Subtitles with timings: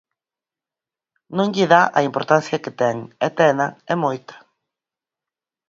[1.37, 4.35] Non lle dá a importancia que ten, e tena e moita.